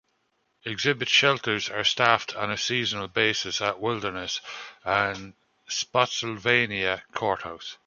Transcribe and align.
Exhibit 0.65 1.07
shelters 1.07 1.69
are 1.69 1.83
staffed 1.83 2.35
on 2.35 2.49
a 2.49 2.57
seasonal 2.57 3.07
basis 3.07 3.61
at 3.61 3.79
Wilderness 3.79 4.41
and 4.83 5.35
Spotsylvania 5.67 7.03
Court 7.13 7.43
House. 7.43 7.77